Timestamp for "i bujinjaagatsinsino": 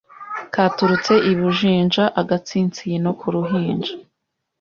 1.31-3.09